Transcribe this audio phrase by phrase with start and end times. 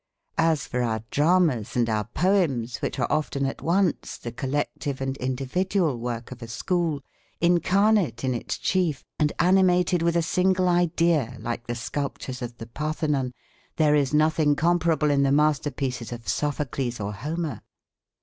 [0.39, 5.15] As for our dramas and our poems which are often at once the collective and
[5.17, 7.01] individual work of a school,
[7.39, 12.65] incarnate in its chief and animated with a single idea like the sculptures of the
[12.65, 13.31] Parthenon,
[13.75, 17.61] there is nothing comparable in the masterpieces of Sophocles or Homer.